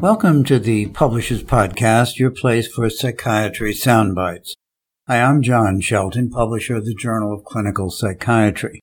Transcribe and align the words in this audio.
Welcome 0.00 0.44
to 0.44 0.60
the 0.60 0.86
Publishers 0.90 1.42
Podcast, 1.42 2.20
your 2.20 2.30
place 2.30 2.72
for 2.72 2.88
psychiatry 2.88 3.74
soundbites. 3.74 4.52
Hi, 5.08 5.20
I'm 5.20 5.42
John 5.42 5.80
Shelton, 5.80 6.30
publisher 6.30 6.76
of 6.76 6.84
the 6.84 6.94
Journal 6.94 7.34
of 7.34 7.44
Clinical 7.44 7.90
Psychiatry. 7.90 8.78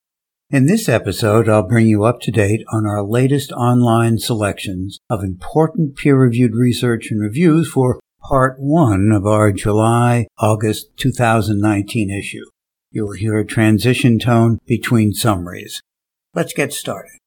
In 0.50 0.66
this 0.66 0.90
episode, 0.90 1.48
I'll 1.48 1.66
bring 1.66 1.88
you 1.88 2.04
up 2.04 2.20
to 2.24 2.32
date 2.32 2.66
on 2.74 2.86
our 2.86 3.02
latest 3.02 3.54
online 3.54 4.20
selections 4.20 5.00
of 5.10 5.24
important 5.24 5.96
peer-reviewed 5.96 6.54
research 6.54 7.12
and 7.12 7.22
reviews 7.22 7.72
for 7.72 8.02
part 8.28 8.58
one 8.60 9.14
of 9.14 9.26
our 9.26 9.54
July 9.54 10.28
August 10.38 10.98
2019 10.98 12.12
issue. 12.12 12.44
You'll 12.92 13.14
hear 13.14 13.40
a 13.40 13.48
transition 13.48 14.20
tone 14.20 14.60
between 14.66 15.14
summaries. 15.14 15.82
Let's 16.34 16.52
get 16.52 16.74
started. 16.74 17.20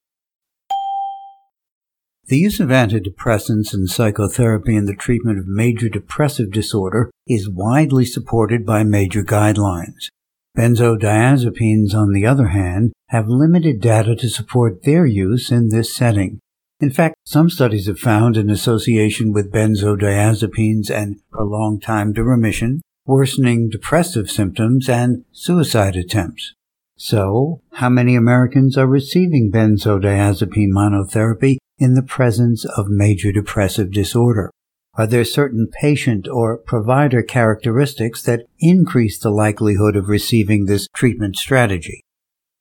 The 2.29 2.37
use 2.37 2.61
of 2.61 2.69
antidepressants 2.69 3.73
and 3.73 3.89
psychotherapy 3.89 4.77
in 4.77 4.85
the 4.85 4.95
treatment 4.95 5.39
of 5.39 5.46
major 5.46 5.89
depressive 5.89 6.53
disorder 6.53 7.11
is 7.27 7.49
widely 7.49 8.05
supported 8.05 8.67
by 8.67 8.85
major 8.85 9.23
guidelines. 9.23 10.11
Benzodiazepines, 10.55 11.95
on 11.95 12.13
the 12.13 12.27
other 12.27 12.49
hand, 12.49 12.93
have 13.09 13.29
limited 13.29 13.81
data 13.81 14.14
to 14.17 14.29
support 14.29 14.83
their 14.83 15.07
use 15.07 15.50
in 15.50 15.71
this 15.71 15.96
setting. 15.96 16.39
In 16.81 16.91
fact, 16.91 17.14
some 17.25 17.49
studies 17.49 17.86
have 17.86 17.99
found 17.99 18.36
an 18.36 18.50
association 18.50 19.33
with 19.33 19.50
benzodiazepines 19.50 20.91
and 20.91 21.21
prolonged 21.33 21.83
time 21.83 22.13
to 22.13 22.22
remission, 22.22 22.83
worsening 23.07 23.71
depressive 23.71 24.31
symptoms, 24.31 24.86
and 24.86 25.25
suicide 25.33 25.97
attempts. 25.97 26.53
So, 26.95 27.63
how 27.72 27.89
many 27.89 28.17
Americans 28.17 28.77
are 28.77 28.86
receiving 28.86 29.50
benzodiazepine 29.50 30.72
monotherapy 30.75 31.57
in 31.79 31.95
the 31.95 32.03
presence 32.03 32.64
of 32.64 32.89
major 32.89 33.33
depressive 33.33 33.91
disorder? 33.91 34.50
Are 34.95 35.06
there 35.06 35.25
certain 35.25 35.69
patient 35.81 36.27
or 36.27 36.56
provider 36.56 37.22
characteristics 37.22 38.22
that 38.22 38.47
increase 38.58 39.19
the 39.19 39.30
likelihood 39.30 39.94
of 39.94 40.08
receiving 40.08 40.67
this 40.67 40.89
treatment 40.92 41.36
strategy? 41.36 42.02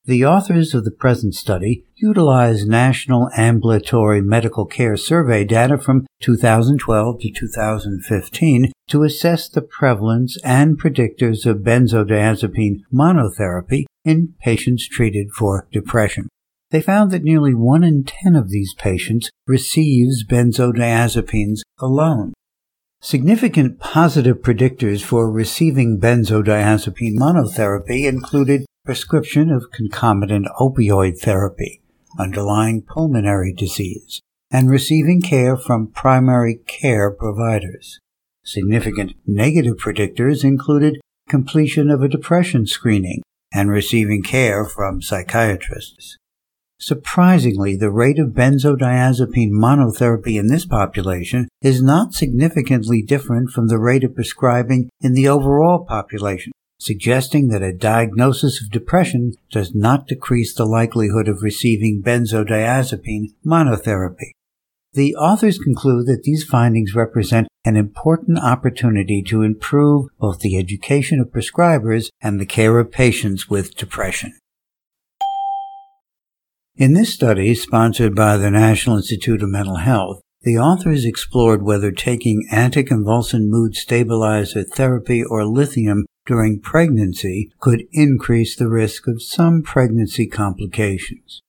The 0.06 0.24
authors 0.24 0.74
of 0.74 0.86
the 0.86 0.92
present 0.92 1.36
study 1.36 1.84
utilize 1.96 2.66
National 2.66 3.30
Ambulatory 3.36 4.22
Medical 4.22 4.66
Care 4.66 4.96
Survey 4.96 5.44
data 5.44 5.78
from 5.78 6.08
2012 6.22 7.20
to 7.20 7.30
2015 7.32 8.72
to 8.88 9.04
assess 9.04 9.50
the 9.50 9.62
prevalence 9.62 10.38
and 10.46 10.80
predictors 10.80 11.46
of 11.46 11.58
benzodiazepine 11.58 12.84
monotherapy 12.94 13.84
in 14.06 14.34
patients 14.40 14.88
treated 14.88 15.32
for 15.32 15.68
depression. 15.74 16.30
They 16.70 16.82
found 16.82 17.12
that 17.12 17.24
nearly 17.24 17.54
1 17.54 17.84
in 17.84 18.04
10 18.04 18.36
of 18.36 18.50
these 18.50 18.74
patients 18.74 19.30
receives 19.46 20.26
benzodiazepines 20.26 21.62
alone. 21.80 22.34
Significant 23.00 23.80
positive 23.80 24.38
predictors 24.38 25.02
for 25.04 25.32
receiving 25.32 26.00
benzodiazepine 26.00 27.16
monotherapy 27.16 28.06
included 28.06 28.66
prescription 28.84 29.52
of 29.52 29.72
concomitant 29.72 30.48
opioid 30.60 31.20
therapy, 31.20 31.82
underlying 32.20 32.82
pulmonary 32.82 33.54
disease, 33.54 34.20
and 34.52 34.70
receiving 34.70 35.22
care 35.22 35.56
from 35.56 35.88
primary 35.88 36.60
care 36.68 37.12
providers. 37.12 38.00
Significant 38.44 39.14
negative 39.26 39.76
predictors 39.78 40.44
included 40.44 41.00
completion 41.30 41.90
of 41.90 42.02
a 42.02 42.10
depression 42.10 42.66
screening 42.66 43.22
and 43.54 43.70
receiving 43.70 44.24
care 44.24 44.66
from 44.66 45.02
psychiatrists. 45.02 46.18
Surprisingly, 46.80 47.76
the 47.76 47.90
rate 47.90 48.20
of 48.20 48.30
benzodiazepine 48.30 49.50
monotherapy 49.50 50.40
in 50.40 50.48
this 50.48 50.66
population 50.66 51.48
is 51.62 51.82
not 51.82 52.14
significantly 52.14 53.02
different 53.02 53.50
from 53.50 53.68
the 53.68 53.80
rate 53.80 54.04
of 54.04 54.14
prescribing 54.14 54.90
in 55.02 55.14
the 55.14 55.28
overall 55.28 55.84
population, 55.86 56.52
suggesting 56.80 57.48
that 57.48 57.64
a 57.64 57.74
diagnosis 57.74 58.62
of 58.62 58.70
depression 58.70 59.34
does 59.52 59.74
not 59.74 60.08
decrease 60.08 60.54
the 60.54 60.66
likelihood 60.66 61.28
of 61.28 61.42
receiving 61.42 62.02
benzodiazepine 62.04 63.34
monotherapy. 63.44 64.32
The 64.94 65.16
authors 65.16 65.58
conclude 65.58 66.06
that 66.08 66.24
these 66.24 66.44
findings 66.44 66.96
represent 66.96 67.48
an 67.66 67.76
important 67.76 68.40
opportunity 68.40 69.24
to 69.24 69.42
improve 69.42 70.10
both 70.20 70.40
the 70.40 70.58
education 70.58 71.20
of 71.20 71.32
prescribers 71.32 72.10
and 72.22 72.40
the 72.40 72.46
care 72.46 72.78
of 72.80 72.92
patients 72.92 73.50
with 73.50 73.76
depression. 73.76 74.34
In 76.78 76.94
this 76.94 77.12
study, 77.12 77.56
sponsored 77.56 78.14
by 78.14 78.38
the 78.38 78.52
National 78.52 78.98
Institute 78.98 79.42
of 79.42 79.50
Mental 79.50 79.78
Health, 79.78 80.22
the 80.44 80.60
authors 80.60 81.06
explored 81.06 81.64
whether 81.64 81.92
taking 81.92 82.48
anticonvulsant 82.52 83.48
mood 83.48 83.74
stabilizer 83.74 84.64
therapy 84.64 85.24
or 85.24 85.44
lithium 85.44 86.06
during 86.28 86.60
pregnancy 86.60 87.52
could 87.60 87.88
increase 87.94 88.56
the 88.56 88.70
risk 88.70 89.08
of 89.08 89.24
some 89.24 89.64
pregnancy 89.64 90.28
complications. 90.28 91.42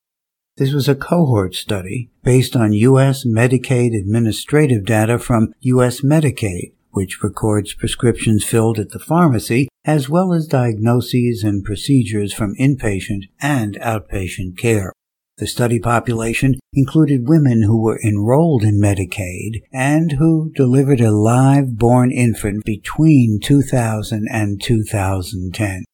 This 0.57 0.73
was 0.73 0.89
a 0.89 0.95
cohort 0.95 1.53
study 1.53 2.09
based 2.23 2.55
on 2.55 2.73
U.S. 2.73 3.23
Medicaid 3.23 3.95
administrative 3.95 4.83
data 4.83 5.19
from 5.19 5.53
U.S. 5.59 6.01
Medicaid, 6.01 6.73
which 6.89 7.21
records 7.21 7.75
prescriptions 7.75 8.43
filled 8.43 8.79
at 8.79 8.89
the 8.89 8.99
pharmacy 8.99 9.67
as 9.85 10.09
well 10.09 10.33
as 10.33 10.47
diagnoses 10.47 11.43
and 11.43 11.63
procedures 11.63 12.33
from 12.33 12.55
inpatient 12.55 13.29
and 13.39 13.75
outpatient 13.75 14.57
care. 14.57 14.91
The 15.39 15.47
study 15.47 15.79
population 15.79 16.55
included 16.73 17.29
women 17.29 17.63
who 17.63 17.81
were 17.81 18.01
enrolled 18.03 18.61
in 18.61 18.77
Medicaid 18.77 19.61
and 19.71 20.11
who 20.13 20.51
delivered 20.53 20.99
a 20.99 21.11
live 21.11 21.77
born 21.77 22.11
infant 22.11 22.65
between 22.65 23.39
2000 23.41 24.27
and 24.29 24.61
2010. 24.61 25.85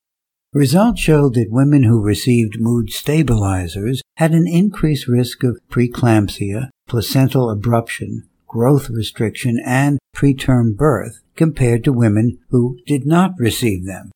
Results 0.52 1.00
showed 1.00 1.36
that 1.36 1.52
women 1.52 1.84
who 1.84 2.02
received 2.02 2.60
mood 2.60 2.90
stabilizers 2.90 4.02
had 4.18 4.32
an 4.32 4.48
increased 4.48 5.08
risk 5.08 5.44
of 5.44 5.60
preeclampsia, 5.70 6.70
placental 6.88 7.56
abruption, 7.56 8.22
growth 8.48 8.90
restriction, 8.90 9.62
and 9.64 10.00
preterm 10.16 10.76
birth 10.76 11.20
compared 11.36 11.84
to 11.84 11.94
women 11.94 12.40
who 12.50 12.80
did 12.88 13.06
not 13.06 13.34
receive 13.38 13.86
them. 13.86 14.12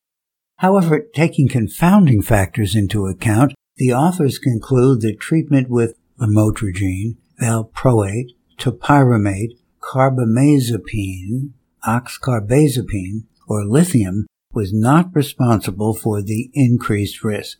However, 0.56 1.06
taking 1.14 1.48
confounding 1.48 2.20
factors 2.20 2.74
into 2.74 3.06
account, 3.06 3.54
the 3.80 3.94
authors 3.94 4.38
conclude 4.38 5.00
that 5.00 5.18
treatment 5.18 5.70
with 5.70 5.98
lamotrigine, 6.20 7.16
valproate, 7.40 8.28
topiramate, 8.58 9.56
carbamazepine, 9.80 11.48
oxcarbazepine, 11.88 13.22
or 13.48 13.64
lithium 13.64 14.26
was 14.52 14.70
not 14.74 15.06
responsible 15.14 15.94
for 15.94 16.20
the 16.20 16.50
increased 16.52 17.24
risk. 17.24 17.56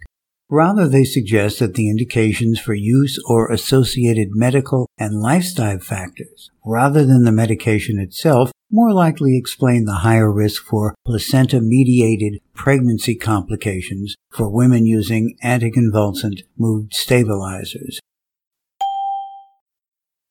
Rather, 0.50 0.86
they 0.86 1.04
suggest 1.04 1.58
that 1.60 1.72
the 1.72 1.88
indications 1.88 2.60
for 2.60 2.74
use 2.74 3.18
or 3.26 3.50
associated 3.50 4.28
medical 4.32 4.90
and 4.98 5.22
lifestyle 5.22 5.78
factors, 5.78 6.50
rather 6.64 7.04
than 7.04 7.24
the 7.24 7.32
medication 7.32 7.98
itself, 7.98 8.52
more 8.70 8.92
likely 8.92 9.36
explain 9.36 9.84
the 9.84 9.96
higher 9.96 10.30
risk 10.30 10.64
for 10.64 10.94
placenta-mediated 11.04 12.40
pregnancy 12.54 13.14
complications 13.14 14.14
for 14.30 14.48
women 14.48 14.86
using 14.86 15.36
anticonvulsant 15.42 16.42
mood 16.56 16.92
stabilizers. 16.94 17.98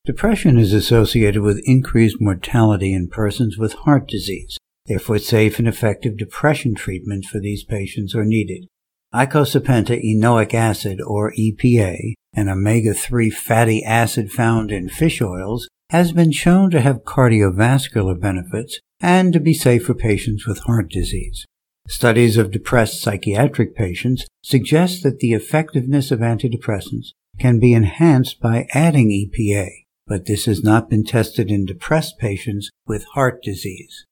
Depression 0.05 0.57
is 0.57 0.73
associated 0.73 1.41
with 1.41 1.61
increased 1.65 2.17
mortality 2.19 2.93
in 2.93 3.09
persons 3.09 3.57
with 3.57 3.73
heart 3.73 4.07
disease. 4.07 4.57
Therefore, 4.85 5.19
safe 5.19 5.59
and 5.59 5.67
effective 5.67 6.17
depression 6.17 6.73
treatments 6.73 7.27
for 7.27 7.39
these 7.39 7.63
patients 7.63 8.15
are 8.15 8.25
needed. 8.25 8.67
Icosapentaenoic 9.13 10.53
acid, 10.53 10.99
or 11.05 11.33
EPA, 11.33 12.13
an 12.33 12.47
omega-3 12.47 13.31
fatty 13.31 13.83
acid 13.83 14.31
found 14.31 14.71
in 14.71 14.87
fish 14.87 15.21
oils, 15.21 15.67
has 15.89 16.11
been 16.11 16.31
shown 16.31 16.69
to 16.69 16.81
have 16.81 17.03
cardiovascular 17.03 18.19
benefits 18.19 18.79
and 19.01 19.33
to 19.33 19.39
be 19.39 19.53
safe 19.53 19.85
for 19.85 19.93
patients 19.93 20.45
with 20.45 20.59
heart 20.59 20.89
disease. 20.89 21.45
Studies 21.87 22.37
of 22.37 22.51
depressed 22.51 23.01
psychiatric 23.01 23.75
patients 23.75 24.27
suggest 24.43 25.01
that 25.01 25.19
the 25.19 25.33
effectiveness 25.33 26.11
of 26.11 26.19
antidepressants 26.19 27.13
can 27.39 27.59
be 27.59 27.73
enhanced 27.73 28.39
by 28.39 28.67
adding 28.73 29.09
EPA, 29.09 29.69
but 30.05 30.25
this 30.27 30.45
has 30.45 30.63
not 30.63 30.89
been 30.89 31.03
tested 31.03 31.49
in 31.49 31.65
depressed 31.65 32.19
patients 32.19 32.69
with 32.85 33.05
heart 33.13 33.41
disease. 33.41 34.05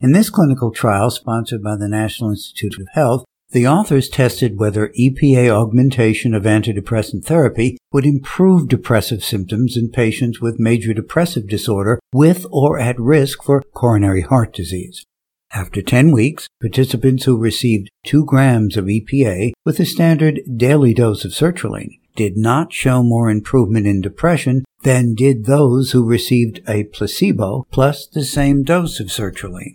In 0.00 0.12
this 0.12 0.30
clinical 0.30 0.70
trial 0.70 1.10
sponsored 1.10 1.62
by 1.62 1.76
the 1.76 1.88
National 1.88 2.30
Institute 2.30 2.78
of 2.80 2.88
Health, 2.94 3.24
the 3.50 3.66
authors 3.66 4.08
tested 4.08 4.58
whether 4.58 4.92
EPA 4.98 5.48
augmentation 5.48 6.34
of 6.34 6.42
antidepressant 6.44 7.24
therapy 7.24 7.78
would 7.92 8.04
improve 8.04 8.68
depressive 8.68 9.22
symptoms 9.22 9.76
in 9.76 9.90
patients 9.90 10.40
with 10.40 10.58
major 10.58 10.92
depressive 10.92 11.46
disorder 11.48 12.00
with 12.12 12.46
or 12.50 12.78
at 12.78 12.98
risk 12.98 13.42
for 13.42 13.62
coronary 13.74 14.22
heart 14.22 14.52
disease. 14.52 15.04
After 15.52 15.82
10 15.82 16.10
weeks, 16.10 16.48
participants 16.60 17.24
who 17.24 17.38
received 17.38 17.88
2 18.06 18.24
grams 18.24 18.76
of 18.76 18.86
EPA 18.86 19.52
with 19.64 19.78
a 19.78 19.86
standard 19.86 20.40
daily 20.56 20.92
dose 20.92 21.24
of 21.24 21.30
sertraline 21.30 22.00
did 22.16 22.36
not 22.36 22.72
show 22.72 23.04
more 23.04 23.30
improvement 23.30 23.86
in 23.86 24.00
depression 24.00 24.64
than 24.82 25.14
did 25.14 25.44
those 25.44 25.92
who 25.92 26.04
received 26.04 26.60
a 26.68 26.84
placebo 26.84 27.66
plus 27.70 28.06
the 28.06 28.24
same 28.24 28.64
dose 28.64 28.98
of 28.98 29.06
sertraline. 29.06 29.74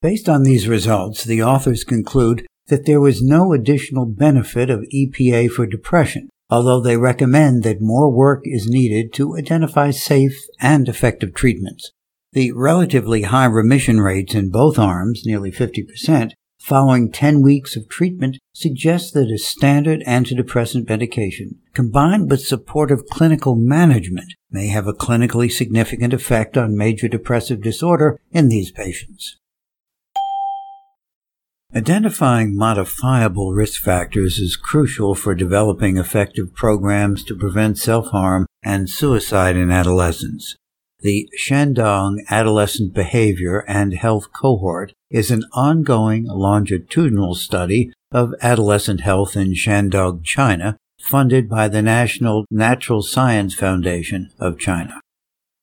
Based 0.00 0.28
on 0.28 0.44
these 0.44 0.68
results, 0.68 1.24
the 1.24 1.42
authors 1.42 1.82
conclude 1.82 2.46
that 2.68 2.86
there 2.86 3.00
was 3.00 3.22
no 3.22 3.52
additional 3.52 4.06
benefit 4.06 4.70
of 4.70 4.86
EPA 4.94 5.50
for 5.50 5.66
depression, 5.66 6.28
although 6.50 6.80
they 6.80 6.96
recommend 6.96 7.62
that 7.64 7.80
more 7.80 8.10
work 8.10 8.42
is 8.44 8.68
needed 8.68 9.12
to 9.14 9.36
identify 9.36 9.90
safe 9.90 10.38
and 10.60 10.88
effective 10.88 11.34
treatments. 11.34 11.92
The 12.32 12.52
relatively 12.52 13.22
high 13.22 13.46
remission 13.46 14.00
rates 14.00 14.34
in 14.34 14.50
both 14.50 14.78
arms, 14.78 15.22
nearly 15.24 15.50
50%, 15.50 16.32
following 16.58 17.10
10 17.10 17.40
weeks 17.40 17.76
of 17.76 17.88
treatment 17.88 18.36
suggests 18.52 19.10
that 19.12 19.30
a 19.30 19.38
standard 19.38 20.02
antidepressant 20.06 20.88
medication 20.88 21.58
combined 21.72 22.30
with 22.30 22.40
supportive 22.40 23.06
clinical 23.06 23.54
management 23.54 24.34
may 24.50 24.66
have 24.66 24.86
a 24.86 24.92
clinically 24.92 25.50
significant 25.50 26.12
effect 26.12 26.56
on 26.58 26.76
major 26.76 27.08
depressive 27.08 27.62
disorder 27.62 28.18
in 28.32 28.48
these 28.48 28.70
patients. 28.70 29.36
Identifying 31.76 32.56
modifiable 32.56 33.52
risk 33.52 33.82
factors 33.82 34.38
is 34.38 34.56
crucial 34.56 35.14
for 35.14 35.34
developing 35.34 35.98
effective 35.98 36.54
programs 36.54 37.22
to 37.24 37.36
prevent 37.36 37.76
self-harm 37.76 38.46
and 38.64 38.88
suicide 38.88 39.54
in 39.54 39.70
adolescents. 39.70 40.56
The 41.00 41.28
Shandong 41.38 42.20
Adolescent 42.30 42.94
Behavior 42.94 43.64
and 43.68 43.92
Health 43.92 44.32
Cohort 44.32 44.94
is 45.10 45.30
an 45.30 45.44
ongoing 45.52 46.24
longitudinal 46.24 47.34
study 47.34 47.92
of 48.10 48.34
adolescent 48.40 49.02
health 49.02 49.36
in 49.36 49.52
Shandong, 49.52 50.24
China, 50.24 50.78
funded 50.98 51.50
by 51.50 51.68
the 51.68 51.82
National 51.82 52.46
Natural 52.50 53.02
Science 53.02 53.54
Foundation 53.54 54.30
of 54.40 54.58
China. 54.58 55.00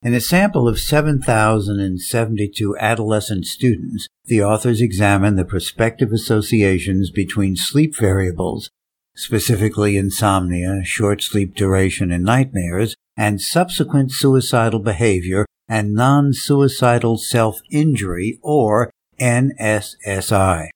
In 0.06 0.14
a 0.14 0.22
sample 0.22 0.68
of 0.68 0.80
7,072 0.80 2.78
adolescent 2.78 3.48
students, 3.48 4.08
the 4.26 4.44
authors 4.44 4.80
examined 4.80 5.36
the 5.36 5.44
prospective 5.44 6.12
associations 6.12 7.10
between 7.10 7.56
sleep 7.56 7.98
variables, 7.98 8.70
specifically 9.16 9.98
insomnia, 9.98 10.84
short 10.84 11.24
sleep 11.24 11.56
duration, 11.56 12.12
and 12.12 12.24
nightmares, 12.24 12.96
and 13.18 13.42
subsequent 13.42 14.12
suicidal 14.12 14.80
behavior 14.80 15.48
and 15.68 15.96
non-suicidal 15.96 17.18
self-injury, 17.18 18.38
or 18.44 18.92
NSSI. 19.20 20.70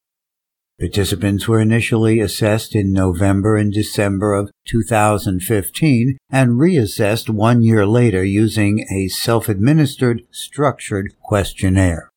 Participants 0.79 1.45
were 1.45 1.59
initially 1.59 2.21
assessed 2.21 2.73
in 2.73 2.93
November 2.93 3.57
and 3.57 3.73
December 3.73 4.33
of 4.33 4.49
2015 4.65 6.17
and 6.29 6.51
reassessed 6.51 7.29
one 7.29 7.61
year 7.61 7.85
later 7.85 8.23
using 8.23 8.85
a 8.89 9.09
self-administered 9.09 10.21
structured 10.31 11.13
questionnaire. 11.21 12.09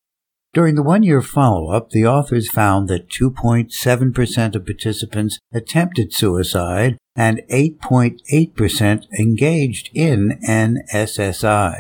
During 0.55 0.77
the 0.77 0.83
one-year 0.83 1.23
follow-up, 1.23 1.91
the 1.91 2.07
authors 2.07 2.51
found 2.51 2.87
that 2.89 3.09
2.7% 3.09 4.55
of 4.55 4.65
participants 4.65 5.39
attempted 5.53 6.13
suicide 6.13 6.99
and 7.17 7.41
8.8% 7.51 9.07
engaged 9.19 9.91
in 9.93 10.39
NSSI. 10.47 11.79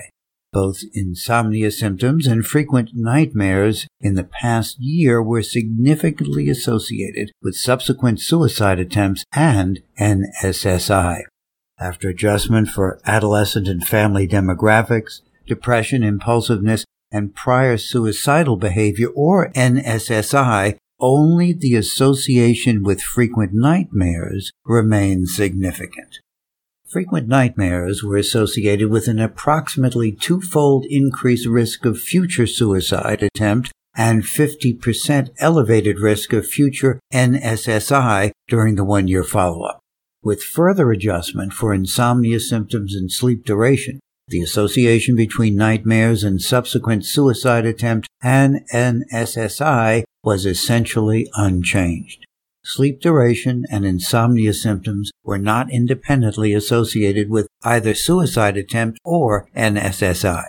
Both 0.52 0.82
insomnia 0.92 1.70
symptoms 1.70 2.26
and 2.26 2.44
frequent 2.44 2.90
nightmares 2.94 3.86
in 4.00 4.16
the 4.16 4.24
past 4.24 4.76
year 4.78 5.22
were 5.22 5.42
significantly 5.42 6.50
associated 6.50 7.32
with 7.42 7.56
subsequent 7.56 8.20
suicide 8.20 8.78
attempts 8.78 9.24
and 9.34 9.82
NSSI. 9.98 11.22
After 11.80 12.10
adjustment 12.10 12.68
for 12.68 13.00
adolescent 13.06 13.66
and 13.66 13.82
family 13.82 14.28
demographics, 14.28 15.22
depression, 15.46 16.02
impulsiveness, 16.02 16.84
and 17.10 17.34
prior 17.34 17.78
suicidal 17.78 18.56
behavior 18.56 19.08
or 19.08 19.50
NSSI, 19.52 20.76
only 21.00 21.52
the 21.52 21.76
association 21.76 22.82
with 22.82 23.00
frequent 23.00 23.52
nightmares 23.54 24.52
remains 24.66 25.34
significant. 25.34 26.18
Frequent 26.92 27.26
nightmares 27.26 28.04
were 28.04 28.18
associated 28.18 28.90
with 28.90 29.08
an 29.08 29.18
approximately 29.18 30.12
twofold 30.12 30.84
increased 30.84 31.48
risk 31.48 31.86
of 31.86 31.98
future 31.98 32.46
suicide 32.46 33.22
attempt 33.22 33.72
and 33.96 34.24
50% 34.24 35.30
elevated 35.38 36.00
risk 36.00 36.34
of 36.34 36.46
future 36.46 37.00
NSSI 37.10 38.32
during 38.46 38.74
the 38.74 38.84
one 38.84 39.08
year 39.08 39.24
follow 39.24 39.62
up. 39.62 39.80
With 40.22 40.42
further 40.42 40.90
adjustment 40.90 41.54
for 41.54 41.72
insomnia 41.72 42.38
symptoms 42.38 42.94
and 42.94 43.10
sleep 43.10 43.46
duration, 43.46 43.98
the 44.28 44.42
association 44.42 45.16
between 45.16 45.56
nightmares 45.56 46.22
and 46.22 46.42
subsequent 46.42 47.06
suicide 47.06 47.64
attempt 47.64 48.06
and 48.22 48.68
NSSI 48.70 50.04
was 50.22 50.44
essentially 50.44 51.26
unchanged. 51.36 52.26
Sleep 52.64 53.00
duration 53.00 53.64
and 53.70 53.84
insomnia 53.84 54.54
symptoms 54.54 55.10
were 55.24 55.38
not 55.38 55.72
independently 55.72 56.54
associated 56.54 57.28
with 57.28 57.48
either 57.64 57.92
suicide 57.92 58.56
attempt 58.56 59.00
or 59.04 59.48
NSSI. 59.56 60.44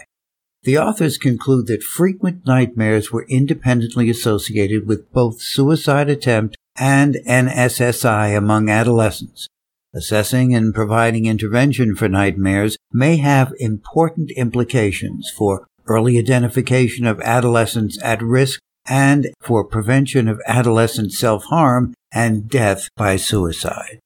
The 0.63 0.77
authors 0.77 1.17
conclude 1.17 1.67
that 1.67 1.83
frequent 1.83 2.45
nightmares 2.45 3.11
were 3.11 3.25
independently 3.27 4.09
associated 4.09 4.87
with 4.87 5.11
both 5.11 5.41
suicide 5.41 6.09
attempt 6.09 6.55
and 6.77 7.15
NSSI 7.27 8.37
among 8.37 8.69
adolescents. 8.69 9.47
Assessing 9.93 10.55
and 10.55 10.73
providing 10.73 11.25
intervention 11.25 11.95
for 11.95 12.07
nightmares 12.07 12.77
may 12.91 13.17
have 13.17 13.53
important 13.59 14.31
implications 14.31 15.31
for 15.35 15.67
early 15.87 16.17
identification 16.17 17.05
of 17.05 17.19
adolescents 17.21 18.01
at 18.01 18.21
risk 18.21 18.59
and 18.87 19.27
for 19.41 19.63
prevention 19.63 20.27
of 20.27 20.41
adolescent 20.47 21.11
self-harm 21.13 21.93
and 22.11 22.49
death 22.49 22.89
by 22.95 23.15
suicide. 23.15 23.99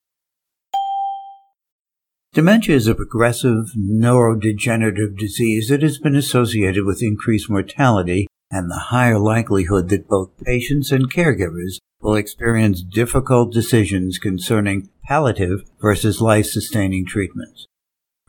Dementia 2.34 2.76
is 2.76 2.88
a 2.88 2.94
progressive 2.94 3.72
neurodegenerative 3.76 5.18
disease 5.18 5.70
that 5.70 5.82
has 5.82 5.98
been 5.98 6.16
associated 6.16 6.86
with 6.86 7.02
increased 7.02 7.50
mortality 7.50 8.28
and 8.52 8.70
the 8.70 8.86
higher 8.90 9.18
likelihood 9.18 9.90
that 9.90 10.08
both 10.08 10.38
patients 10.44 10.92
and 10.92 11.12
caregivers 11.12 11.80
will 12.00 12.16
experience 12.16 12.84
difficult 12.84 13.52
decisions 13.52 14.20
concerning 14.20 14.90
palliative 15.04 15.64
versus 15.82 16.22
life-sustaining 16.22 17.06
treatments. 17.06 17.66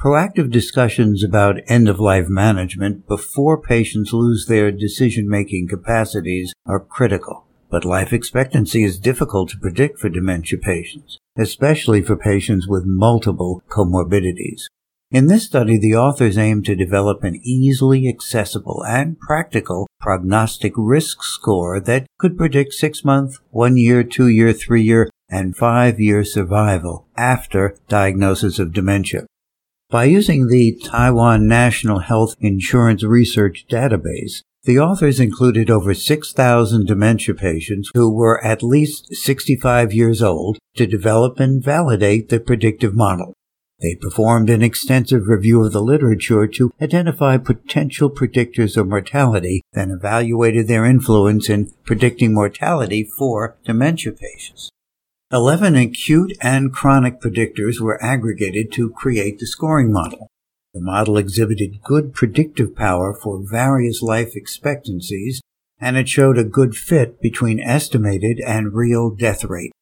Proactive 0.00 0.48
discussions 0.48 1.24
about 1.24 1.58
end-of-life 1.66 2.28
management 2.28 3.08
before 3.08 3.60
patients 3.60 4.12
lose 4.12 4.46
their 4.46 4.70
decision-making 4.70 5.66
capacities 5.66 6.52
are 6.64 6.78
critical. 6.78 7.46
But 7.68 7.84
life 7.84 8.12
expectancy 8.12 8.84
is 8.84 8.96
difficult 9.00 9.48
to 9.50 9.58
predict 9.58 9.98
for 9.98 10.08
dementia 10.08 10.60
patients, 10.60 11.18
especially 11.36 12.00
for 12.00 12.16
patients 12.16 12.68
with 12.68 12.84
multiple 12.86 13.60
comorbidities. 13.68 14.66
In 15.10 15.26
this 15.26 15.46
study, 15.46 15.76
the 15.76 15.96
authors 15.96 16.38
aim 16.38 16.62
to 16.62 16.76
develop 16.76 17.24
an 17.24 17.40
easily 17.42 18.08
accessible 18.08 18.84
and 18.86 19.18
practical 19.18 19.88
prognostic 20.00 20.74
risk 20.76 21.24
score 21.24 21.80
that 21.80 22.06
could 22.20 22.38
predict 22.38 22.72
six 22.72 23.04
month, 23.04 23.38
one 23.50 23.76
year, 23.76 24.04
two 24.04 24.28
year, 24.28 24.52
three 24.52 24.82
year, 24.82 25.10
and 25.28 25.56
five 25.56 25.98
year 25.98 26.22
survival 26.22 27.08
after 27.16 27.76
diagnosis 27.88 28.60
of 28.60 28.72
dementia. 28.72 29.26
By 29.90 30.04
using 30.04 30.48
the 30.48 30.78
Taiwan 30.84 31.48
National 31.48 32.00
Health 32.00 32.36
Insurance 32.40 33.02
Research 33.02 33.64
Database, 33.70 34.42
the 34.64 34.78
authors 34.78 35.18
included 35.18 35.70
over 35.70 35.94
6,000 35.94 36.86
dementia 36.86 37.34
patients 37.34 37.90
who 37.94 38.14
were 38.14 38.44
at 38.44 38.62
least 38.62 39.14
65 39.14 39.94
years 39.94 40.22
old 40.22 40.58
to 40.76 40.86
develop 40.86 41.40
and 41.40 41.64
validate 41.64 42.28
the 42.28 42.38
predictive 42.38 42.94
model. 42.94 43.32
They 43.80 43.94
performed 43.94 44.50
an 44.50 44.60
extensive 44.60 45.26
review 45.26 45.64
of 45.64 45.72
the 45.72 45.80
literature 45.80 46.46
to 46.46 46.70
identify 46.82 47.38
potential 47.38 48.10
predictors 48.10 48.76
of 48.76 48.88
mortality, 48.88 49.62
then 49.72 49.90
evaluated 49.90 50.68
their 50.68 50.84
influence 50.84 51.48
in 51.48 51.72
predicting 51.84 52.34
mortality 52.34 53.04
for 53.04 53.56
dementia 53.64 54.12
patients. 54.12 54.68
Eleven 55.30 55.76
acute 55.76 56.32
and 56.40 56.72
chronic 56.72 57.20
predictors 57.20 57.80
were 57.82 58.02
aggregated 58.02 58.72
to 58.72 58.88
create 58.88 59.38
the 59.38 59.46
scoring 59.46 59.92
model. 59.92 60.30
The 60.72 60.80
model 60.80 61.18
exhibited 61.18 61.82
good 61.84 62.14
predictive 62.14 62.74
power 62.74 63.12
for 63.12 63.42
various 63.44 64.00
life 64.00 64.34
expectancies, 64.34 65.42
and 65.78 65.98
it 65.98 66.08
showed 66.08 66.38
a 66.38 66.44
good 66.44 66.74
fit 66.74 67.20
between 67.20 67.60
estimated 67.60 68.40
and 68.40 68.72
real 68.72 69.10
death 69.10 69.44
rate. 69.44 69.72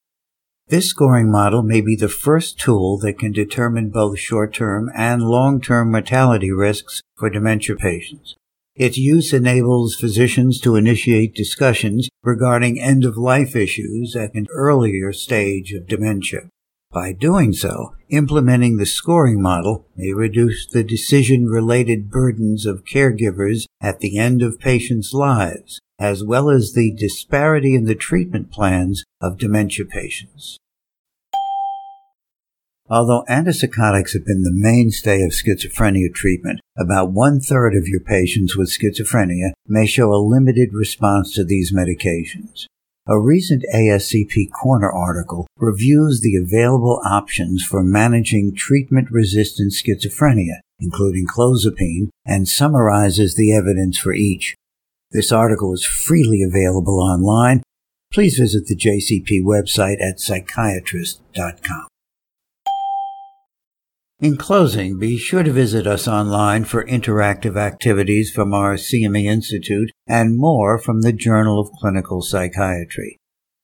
This 0.66 0.88
scoring 0.90 1.30
model 1.30 1.62
may 1.62 1.80
be 1.80 1.94
the 1.94 2.08
first 2.08 2.58
tool 2.58 2.98
that 2.98 3.20
can 3.20 3.30
determine 3.30 3.90
both 3.90 4.18
short-term 4.18 4.90
and 4.96 5.22
long-term 5.22 5.92
mortality 5.92 6.50
risks 6.50 7.02
for 7.16 7.30
dementia 7.30 7.76
patients. 7.76 8.34
Its 8.76 8.98
use 8.98 9.32
enables 9.32 9.94
physicians 9.94 10.60
to 10.60 10.76
initiate 10.76 11.34
discussions 11.34 12.10
regarding 12.22 12.78
end-of-life 12.78 13.56
issues 13.56 14.14
at 14.14 14.34
an 14.34 14.46
earlier 14.52 15.14
stage 15.14 15.72
of 15.72 15.86
dementia. 15.86 16.40
By 16.92 17.12
doing 17.12 17.54
so, 17.54 17.94
implementing 18.10 18.76
the 18.76 18.84
scoring 18.84 19.40
model 19.40 19.86
may 19.96 20.12
reduce 20.12 20.66
the 20.66 20.84
decision 20.84 21.46
related 21.46 22.10
burdens 22.10 22.66
of 22.66 22.84
caregivers 22.84 23.64
at 23.80 24.00
the 24.00 24.18
end 24.18 24.42
of 24.42 24.60
patients' 24.60 25.14
lives, 25.14 25.80
as 25.98 26.22
well 26.22 26.50
as 26.50 26.74
the 26.74 26.92
disparity 26.92 27.74
in 27.74 27.84
the 27.84 27.94
treatment 27.94 28.52
plans 28.52 29.04
of 29.22 29.38
dementia 29.38 29.86
patients. 29.86 30.58
Although 32.88 33.24
antipsychotics 33.28 34.12
have 34.12 34.24
been 34.24 34.42
the 34.42 34.52
mainstay 34.52 35.22
of 35.22 35.32
schizophrenia 35.32 36.14
treatment, 36.14 36.60
about 36.78 37.10
one 37.10 37.40
third 37.40 37.74
of 37.74 37.88
your 37.88 38.00
patients 38.00 38.56
with 38.56 38.70
schizophrenia 38.70 39.52
may 39.66 39.86
show 39.86 40.12
a 40.12 40.22
limited 40.22 40.72
response 40.72 41.32
to 41.34 41.44
these 41.44 41.72
medications. 41.72 42.66
A 43.08 43.18
recent 43.18 43.64
ASCP 43.74 44.52
Corner 44.52 44.90
article 44.90 45.48
reviews 45.58 46.20
the 46.20 46.36
available 46.36 47.00
options 47.04 47.64
for 47.64 47.82
managing 47.82 48.54
treatment 48.54 49.08
resistant 49.10 49.72
schizophrenia, 49.72 50.60
including 50.78 51.26
clozapine, 51.26 52.10
and 52.24 52.46
summarizes 52.46 53.34
the 53.34 53.52
evidence 53.52 53.98
for 53.98 54.12
each. 54.12 54.54
This 55.10 55.32
article 55.32 55.72
is 55.72 55.84
freely 55.84 56.42
available 56.42 57.00
online. 57.00 57.62
Please 58.12 58.38
visit 58.38 58.66
the 58.66 58.76
JCP 58.76 59.42
website 59.42 60.00
at 60.00 60.18
psychiatrist.com. 60.18 61.88
In 64.18 64.38
closing, 64.38 64.98
be 64.98 65.18
sure 65.18 65.42
to 65.42 65.52
visit 65.52 65.86
us 65.86 66.08
online 66.08 66.64
for 66.64 66.82
interactive 66.86 67.54
activities 67.54 68.30
from 68.30 68.54
our 68.54 68.76
CME 68.76 69.24
Institute 69.24 69.92
and 70.06 70.38
more 70.38 70.78
from 70.78 71.02
the 71.02 71.12
Journal 71.12 71.60
of 71.60 71.70
Clinical 71.78 72.22
Psychiatry. 72.22 73.18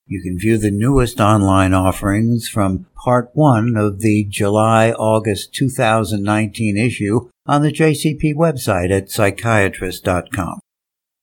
You 0.07 0.21
can 0.21 0.39
view 0.39 0.59
the 0.59 0.71
newest 0.71 1.21
online 1.23 1.73
offerings 1.73 2.49
from 2.49 2.85
Part 3.03 3.31
1 3.33 3.79
of 3.79 4.01
the 4.01 4.27
July-August 4.29 5.55
2019 5.55 6.77
issue 6.77 7.31
on 7.47 7.63
the 7.63 7.73
JCP 7.73 8.35
website 8.35 8.95
at 8.95 9.09
psychiatrist.com. 9.09 10.61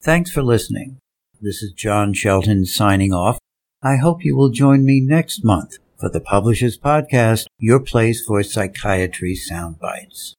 Thanks 0.01 0.31
for 0.31 0.41
listening. 0.41 0.98
This 1.39 1.62
is 1.62 1.74
John 1.74 2.13
Shelton 2.15 2.65
signing 2.65 3.13
off. 3.13 3.38
I 3.83 3.98
hope 3.98 4.25
you 4.25 4.36
will 4.36 4.50
join 4.50 4.83
me 4.83 5.01
next 5.01 5.45
month 5.45 5.77
for 6.00 6.10
the 6.10 6.22
Publishers 6.22 6.77
Podcast, 6.77 7.46
your 7.58 7.79
place 7.79 8.24
for 8.25 8.41
psychiatry 8.41 9.36
sound 9.36 9.79
bites. 9.79 10.36